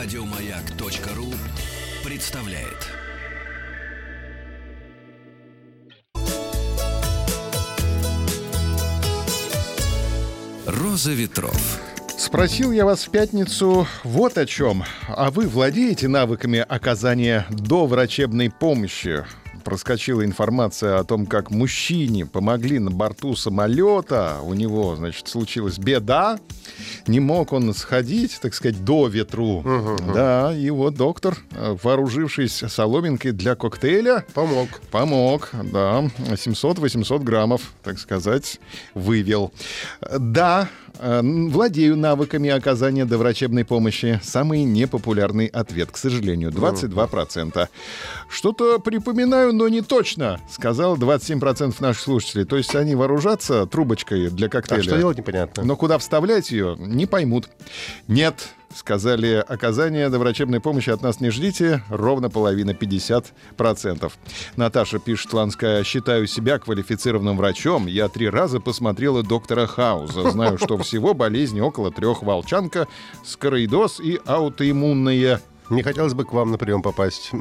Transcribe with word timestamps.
Радиомаяк.ру 0.00 1.26
представляет. 2.08 2.86
Роза 10.66 11.10
ветров. 11.10 11.80
Спросил 12.16 12.70
я 12.70 12.84
вас 12.84 13.08
в 13.08 13.10
пятницу 13.10 13.88
вот 14.04 14.38
о 14.38 14.46
чем. 14.46 14.84
А 15.08 15.32
вы 15.32 15.48
владеете 15.48 16.06
навыками 16.06 16.60
оказания 16.60 17.44
доврачебной 17.50 18.50
помощи? 18.52 19.24
Проскочила 19.64 20.24
информация 20.24 20.98
о 20.98 21.04
том, 21.04 21.26
как 21.26 21.50
мужчине 21.50 22.26
помогли 22.26 22.78
на 22.78 22.90
борту 22.90 23.36
самолета. 23.36 24.38
У 24.42 24.54
него, 24.54 24.96
значит, 24.96 25.28
случилась 25.28 25.78
беда. 25.78 26.38
Не 27.06 27.20
мог 27.20 27.52
он 27.52 27.72
сходить, 27.74 28.38
так 28.40 28.54
сказать, 28.54 28.84
до 28.84 29.08
ветру. 29.08 29.58
Угу, 29.58 30.12
да, 30.14 30.54
и 30.54 30.70
вот 30.70 30.94
доктор, 30.94 31.36
э, 31.52 31.76
вооружившись 31.82 32.64
соломинкой 32.68 33.32
для 33.32 33.54
коктейля... 33.54 34.24
Помог. 34.34 34.68
Помог, 34.90 35.50
да. 35.72 36.04
700-800 36.28 37.22
граммов, 37.22 37.62
так 37.82 37.98
сказать, 37.98 38.60
вывел. 38.94 39.52
Да, 40.18 40.58
Э, 40.58 40.87
владею 41.00 41.96
навыками 41.96 42.50
оказания 42.50 43.04
доврачебной 43.04 43.64
помощи. 43.64 44.20
Самый 44.22 44.64
непопулярный 44.64 45.46
ответ, 45.46 45.90
к 45.90 45.96
сожалению, 45.96 46.50
22%. 46.50 47.68
Что-то 48.28 48.78
припоминаю, 48.78 49.52
но 49.52 49.68
не 49.68 49.82
точно, 49.82 50.40
сказал 50.50 50.96
27% 50.96 51.76
наших 51.80 52.02
слушателей. 52.02 52.44
То 52.44 52.56
есть 52.56 52.74
они 52.74 52.94
вооружатся 52.94 53.66
трубочкой 53.66 54.30
для 54.30 54.48
коктейля. 54.48 54.80
А 54.80 54.84
что 54.84 54.96
делать 54.98 55.18
непонятно. 55.18 55.64
Но 55.64 55.76
куда 55.76 55.98
вставлять 55.98 56.50
ее, 56.50 56.76
не 56.78 57.06
поймут. 57.06 57.48
Нет, 58.06 58.48
сказали, 58.78 59.44
оказание 59.46 60.08
доврачебной 60.08 60.60
помощи 60.60 60.90
от 60.90 61.02
нас 61.02 61.20
не 61.20 61.30
ждите, 61.30 61.82
ровно 61.88 62.30
половина, 62.30 62.70
50%. 62.70 64.12
Наташа 64.56 64.98
пишет, 64.98 65.32
Ланская, 65.32 65.82
считаю 65.84 66.26
себя 66.26 66.58
квалифицированным 66.58 67.36
врачом. 67.36 67.86
Я 67.86 68.08
три 68.08 68.28
раза 68.28 68.60
посмотрела 68.60 69.22
доктора 69.22 69.66
Хауза. 69.66 70.30
Знаю, 70.30 70.58
что 70.58 70.78
всего 70.78 71.12
болезни 71.12 71.60
около 71.60 71.90
трех. 71.90 72.22
Волчанка, 72.22 72.86
скороидоз 73.24 74.00
и 74.00 74.20
аутоиммунная. 74.24 75.40
Не 75.70 75.82
хотелось 75.82 76.14
бы 76.14 76.24
к 76.24 76.32
вам 76.32 76.52
на 76.52 76.58
прием 76.58 76.82
попасть. 76.82 77.32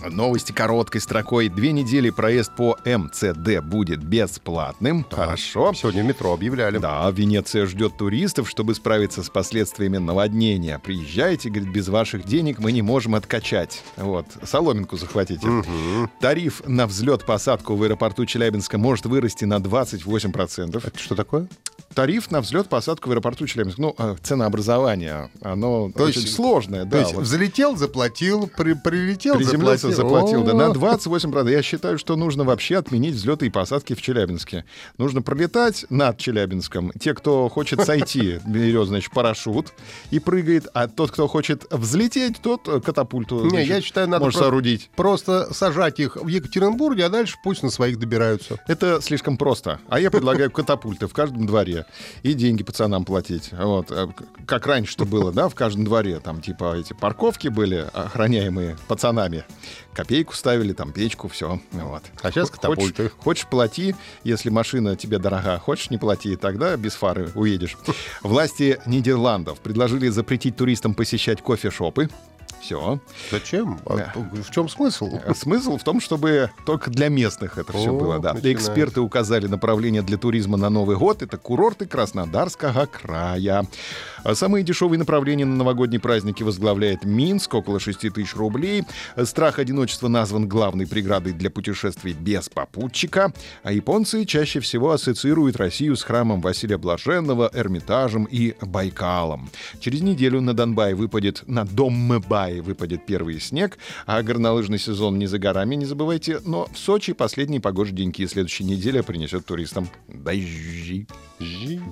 Новости 0.00 0.52
короткой 0.52 1.00
строкой. 1.00 1.48
Две 1.48 1.72
недели 1.72 2.10
проезд 2.10 2.52
по 2.56 2.78
МЦД 2.84 3.60
будет 3.62 4.02
бесплатным. 4.02 5.06
Хорошо. 5.10 5.72
Сегодня 5.74 6.02
в 6.02 6.06
метро 6.06 6.32
объявляли. 6.32 6.78
Да, 6.78 7.10
Венеция 7.10 7.66
ждет 7.66 7.96
туристов, 7.96 8.48
чтобы 8.48 8.74
справиться 8.74 9.22
с 9.22 9.30
последствиями 9.30 9.98
наводнения. 9.98 10.78
Приезжайте, 10.78 11.50
говорит, 11.50 11.72
без 11.72 11.88
ваших 11.88 12.24
денег 12.24 12.58
мы 12.58 12.72
не 12.72 12.82
можем 12.82 13.14
откачать. 13.14 13.82
Вот, 13.96 14.26
соломинку 14.42 14.96
захватите. 14.96 15.48
Угу. 15.48 16.10
Тариф 16.20 16.62
на 16.66 16.86
взлет-посадку 16.86 17.74
в 17.76 17.82
аэропорту 17.82 18.26
Челябинска 18.26 18.78
может 18.78 19.06
вырасти 19.06 19.44
на 19.44 19.56
28%. 19.56 20.86
Это 20.86 20.98
что 20.98 21.14
такое? 21.14 21.48
Тариф 21.96 22.30
на 22.30 22.42
взлет-посадку 22.42 23.08
в 23.08 23.12
аэропорту 23.12 23.46
Челябинск. 23.46 23.78
Ну, 23.78 23.94
а, 23.96 24.16
ценообразование, 24.22 25.30
оно 25.40 25.90
то 25.90 26.04
очень 26.04 26.20
есть, 26.20 26.34
сложное. 26.34 26.84
То 26.84 26.90
да, 26.90 26.98
есть 27.00 27.14
вот. 27.14 27.24
взлетел, 27.24 27.74
заплатил, 27.74 28.48
при, 28.54 28.74
прилетел, 28.74 29.36
Приземлился, 29.36 29.90
заплатил. 29.90 30.44
заплатил 30.44 30.58
да, 30.58 30.68
на 30.68 30.72
28%. 30.72 31.50
Я 31.50 31.62
считаю, 31.62 31.98
что 31.98 32.14
нужно 32.16 32.44
вообще 32.44 32.76
отменить 32.76 33.14
взлеты 33.14 33.46
и 33.46 33.50
посадки 33.50 33.94
в 33.94 34.02
Челябинске. 34.02 34.66
Нужно 34.98 35.22
пролетать 35.22 35.86
над 35.88 36.18
Челябинском. 36.18 36.92
Те, 37.00 37.14
кто 37.14 37.48
хочет 37.48 37.82
сойти, 37.82 38.40
берет, 38.46 38.88
значит, 38.88 39.10
парашют 39.12 39.72
и 40.10 40.18
прыгает, 40.18 40.68
а 40.74 40.88
тот, 40.88 41.10
кто 41.10 41.26
хочет 41.26 41.64
взлететь, 41.70 42.42
тот 42.42 42.68
катапульту 42.84 43.42
Не, 43.44 43.48
значит, 43.48 43.68
я 43.68 43.80
считаю, 43.80 44.08
надо 44.08 44.22
может 44.26 44.38
соорудить. 44.38 44.90
Просто 44.96 45.52
сажать 45.54 45.98
их 45.98 46.16
в 46.16 46.28
Екатеринбурге, 46.28 47.06
а 47.06 47.08
дальше 47.08 47.36
пусть 47.42 47.62
на 47.62 47.70
своих 47.70 47.98
добираются. 47.98 48.58
Это 48.68 49.00
слишком 49.00 49.38
просто. 49.38 49.80
А 49.88 49.98
я 49.98 50.10
предлагаю 50.10 50.50
катапульты 50.50 51.06
в 51.06 51.14
каждом 51.14 51.46
дворе 51.46 51.85
и 52.22 52.34
деньги 52.34 52.62
пацанам 52.62 53.04
платить. 53.04 53.50
Вот. 53.52 53.90
Э, 53.90 54.08
как 54.46 54.66
раньше-то 54.66 55.04
было, 55.04 55.32
да, 55.32 55.48
в 55.48 55.54
каждом 55.54 55.84
дворе. 55.84 56.20
Там 56.20 56.40
типа 56.40 56.76
эти 56.76 56.92
парковки 56.92 57.48
были 57.48 57.86
охраняемые 57.92 58.76
пацанами. 58.88 59.44
Копейку 59.94 60.34
ставили, 60.34 60.72
там 60.72 60.92
печку, 60.92 61.28
все. 61.28 61.60
Вот. 61.72 62.02
А 62.22 62.30
сейчас 62.30 62.50
катапульты. 62.50 63.04
Хочешь, 63.04 63.18
хочешь 63.18 63.46
плати, 63.46 63.94
если 64.24 64.50
машина 64.50 64.96
тебе 64.96 65.18
дорога. 65.18 65.58
Хочешь 65.58 65.90
не 65.90 65.98
плати, 65.98 66.36
тогда 66.36 66.76
без 66.76 66.94
фары 66.94 67.30
уедешь. 67.34 67.76
Власти 68.22 68.78
Нидерландов 68.86 69.60
предложили 69.60 70.08
запретить 70.08 70.56
туристам 70.56 70.94
посещать 70.94 71.42
кофешопы. 71.42 72.08
Все. 72.66 72.98
Зачем? 73.30 73.78
А 73.86 74.10
в 74.16 74.50
чем 74.50 74.68
смысл? 74.68 75.20
Э, 75.24 75.34
смысл 75.34 75.78
в 75.78 75.84
том, 75.84 76.00
чтобы 76.00 76.50
только 76.64 76.90
для 76.90 77.08
местных 77.08 77.58
это 77.58 77.72
все 77.72 77.92
было. 77.92 78.18
Да. 78.18 78.34
Эксперты 78.42 79.00
указали 79.00 79.46
направление 79.46 80.02
для 80.02 80.16
туризма 80.18 80.56
на 80.56 80.68
Новый 80.68 80.96
год. 80.96 81.22
Это 81.22 81.36
курорты 81.36 81.86
Краснодарского 81.86 82.86
края. 82.86 83.68
А 84.24 84.34
самые 84.34 84.64
дешевые 84.64 84.98
направления 84.98 85.44
на 85.44 85.54
новогодние 85.54 86.00
праздники 86.00 86.42
возглавляет 86.42 87.04
Минск, 87.04 87.54
около 87.54 87.78
6 87.78 88.12
тысяч 88.12 88.34
рублей. 88.34 88.82
Страх 89.22 89.60
одиночества 89.60 90.08
назван 90.08 90.48
главной 90.48 90.88
преградой 90.88 91.34
для 91.34 91.50
путешествий 91.50 92.14
без 92.14 92.48
попутчика. 92.48 93.32
А 93.62 93.70
японцы 93.70 94.24
чаще 94.24 94.58
всего 94.58 94.90
ассоциируют 94.90 95.56
Россию 95.56 95.94
с 95.94 96.02
храмом 96.02 96.40
Василия 96.40 96.78
Блаженного, 96.78 97.48
Эрмитажем 97.54 98.24
и 98.24 98.56
Байкалом. 98.60 99.50
Через 99.78 100.00
неделю 100.00 100.40
на 100.40 100.52
Донбай 100.52 100.94
выпадет, 100.94 101.44
на 101.46 101.64
Доммбай 102.56 102.60
выпадет 102.60 103.06
первый 103.06 103.40
снег, 103.40 103.78
а 104.06 104.22
горнолыжный 104.22 104.78
сезон 104.78 105.18
не 105.18 105.26
за 105.26 105.38
горами, 105.38 105.74
не 105.74 105.84
забывайте. 105.84 106.40
Но 106.44 106.68
в 106.72 106.78
Сочи 106.78 107.12
последние 107.12 107.60
погожие 107.60 107.94
деньки 107.94 108.26
следующей 108.26 108.64
неделя 108.64 109.02
принесет 109.02 109.46
туристам 109.46 109.88
дожди. 110.08 111.06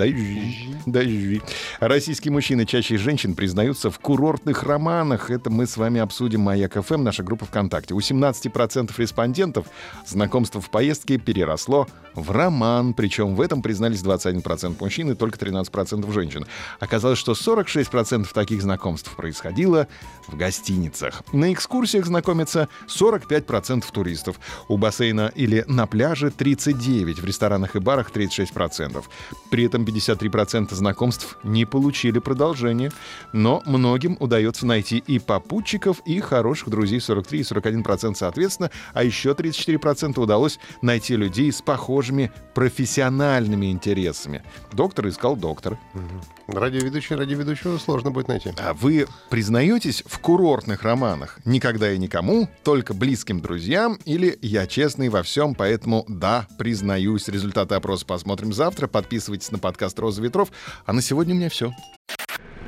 Дожди. 0.00 0.74
Дожди. 0.86 1.42
Российские 1.78 2.32
мужчины 2.32 2.64
чаще 2.64 2.96
женщин 2.96 3.34
признаются 3.34 3.90
в 3.90 3.98
курортных 3.98 4.62
романах. 4.62 5.30
Это 5.30 5.50
мы 5.50 5.66
с 5.66 5.76
вами 5.76 6.00
обсудим 6.00 6.40
Маяк 6.40 6.82
ФМ, 6.82 7.02
наша 7.02 7.22
группа 7.22 7.44
ВКонтакте. 7.44 7.92
У 7.92 7.98
17% 7.98 8.94
респондентов 8.96 9.66
знакомство 10.06 10.58
в 10.62 10.70
поездке 10.70 11.18
переросло 11.18 11.86
в 12.14 12.30
роман. 12.30 12.94
Причем 12.94 13.34
в 13.34 13.42
этом 13.42 13.60
признались 13.60 14.02
21% 14.02 14.76
мужчин 14.80 15.10
и 15.10 15.14
только 15.14 15.38
13% 15.38 16.10
женщин. 16.14 16.46
Оказалось, 16.78 17.18
что 17.18 17.32
46% 17.32 18.26
таких 18.32 18.62
знакомств 18.62 19.14
происходило 19.14 19.86
в 20.26 20.34
гостиницах. 20.34 21.22
На 21.34 21.52
экскурсиях 21.52 22.06
знакомятся 22.06 22.70
45% 22.88 23.84
туристов. 23.92 24.40
У 24.68 24.78
бассейна 24.78 25.30
или 25.34 25.62
на 25.68 25.86
пляже 25.86 26.28
39%, 26.28 27.20
в 27.20 27.24
ресторанах 27.26 27.76
и 27.76 27.80
барах 27.80 28.10
36%. 28.10 29.04
При 29.50 29.64
этом 29.64 29.84
53% 29.90 30.74
знакомств 30.74 31.38
не 31.42 31.64
получили 31.64 32.18
продолжение. 32.18 32.90
Но 33.32 33.62
многим 33.66 34.16
удается 34.20 34.66
найти 34.66 34.98
и 34.98 35.18
попутчиков, 35.18 36.00
и 36.04 36.20
хороших 36.20 36.68
друзей 36.68 37.00
43 37.00 37.40
и 37.40 37.42
41% 37.42 38.14
соответственно, 38.14 38.70
а 38.92 39.04
еще 39.04 39.30
34% 39.30 40.20
удалось 40.20 40.58
найти 40.82 41.16
людей 41.16 41.52
с 41.52 41.62
похожими 41.62 42.32
профессиональными 42.54 43.70
интересами. 43.70 44.42
Доктор 44.72 45.08
искал 45.08 45.36
доктора. 45.36 45.78
Угу. 45.94 46.58
Радиоведущий, 46.58 47.16
радиоведущего 47.16 47.78
сложно 47.78 48.10
будет 48.10 48.28
найти. 48.28 48.52
А 48.58 48.74
вы 48.74 49.06
признаетесь 49.28 50.02
в 50.06 50.18
курортных 50.18 50.82
романах? 50.82 51.38
Никогда 51.44 51.92
и 51.92 51.98
никому, 51.98 52.48
только 52.64 52.92
близким 52.92 53.40
друзьям 53.40 53.98
или 54.04 54.38
я 54.42 54.66
честный 54.66 55.08
во 55.08 55.22
всем, 55.22 55.54
поэтому 55.54 56.04
да, 56.08 56.46
признаюсь. 56.58 57.28
Результаты 57.28 57.74
опроса 57.74 58.04
посмотрим 58.04 58.52
завтра. 58.52 58.86
Подписывайтесь 58.86 59.50
на 59.52 59.58
подкаст 59.70 59.98
«Роза 60.00 60.20
ветров». 60.20 60.50
А 60.84 60.92
на 60.92 61.00
сегодня 61.00 61.34
у 61.34 61.38
меня 61.38 61.48
все. 61.48 61.72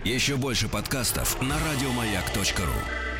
Еще 0.04 0.36
больше 0.36 0.68
подкастов 0.68 1.40
на 1.42 1.56
радиомаяк.ру 1.58 3.11